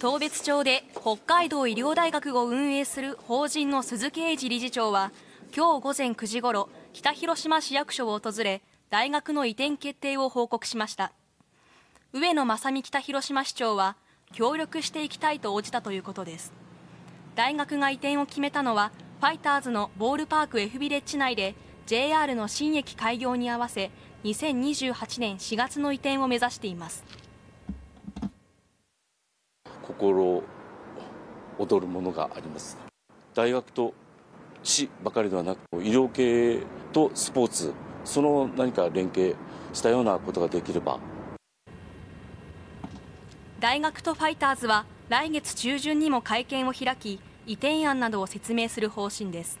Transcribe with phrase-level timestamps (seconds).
[0.00, 5.12] 当別町で北海道医療大学を運営する法人の鈴木英二理事長は
[5.54, 11.12] 今日午前9時ごろ北広島市役所を訪れ大学の移転決定を報告しました。
[12.14, 13.94] 上野正美北広島市長は
[14.32, 16.50] 協力していきたいと応じたということです。
[17.34, 21.54] 大学が移転を決めたのはファイターズのボールパーク F ビレッジ内で
[21.84, 23.90] JR の新駅開業に合わせ
[24.24, 27.04] 2028年4月の移転を目指しています。
[29.90, 30.42] 心
[31.58, 32.78] 躍るものがあります。
[33.34, 33.92] 大学と
[34.62, 36.60] 市ばかりではなく医療系
[36.92, 37.72] とスポーツ
[38.04, 39.36] その何か連携
[39.72, 40.98] したようなことができれば。
[43.58, 49.58] 大学とファイターズは来月中旬にも会見を開き移転案などを説明する方針です。